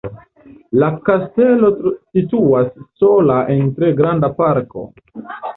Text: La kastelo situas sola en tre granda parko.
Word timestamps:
La 0.83 0.87
kastelo 1.09 1.69
situas 1.91 2.71
sola 3.03 3.39
en 3.57 3.71
tre 3.79 3.93
granda 4.01 4.35
parko. 4.43 4.89